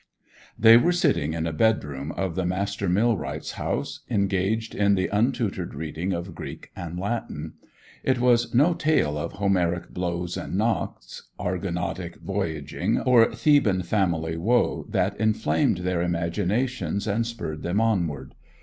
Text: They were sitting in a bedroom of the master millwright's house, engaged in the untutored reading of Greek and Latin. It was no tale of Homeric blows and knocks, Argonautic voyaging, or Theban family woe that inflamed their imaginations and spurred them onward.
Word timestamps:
They 0.57 0.77
were 0.77 0.93
sitting 0.93 1.33
in 1.35 1.45
a 1.45 1.53
bedroom 1.53 2.11
of 2.13 2.33
the 2.33 2.43
master 2.43 2.89
millwright's 2.89 3.51
house, 3.51 3.99
engaged 4.09 4.73
in 4.73 4.95
the 4.95 5.05
untutored 5.09 5.75
reading 5.75 6.11
of 6.11 6.33
Greek 6.33 6.71
and 6.75 6.97
Latin. 6.99 7.53
It 8.03 8.17
was 8.19 8.51
no 8.51 8.73
tale 8.73 9.15
of 9.15 9.33
Homeric 9.33 9.89
blows 9.91 10.37
and 10.37 10.55
knocks, 10.57 11.29
Argonautic 11.39 12.15
voyaging, 12.15 12.97
or 12.99 13.31
Theban 13.31 13.83
family 13.83 14.37
woe 14.37 14.87
that 14.89 15.19
inflamed 15.19 15.77
their 15.85 16.01
imaginations 16.01 17.05
and 17.05 17.23
spurred 17.27 17.61
them 17.61 17.79
onward. 17.79 18.33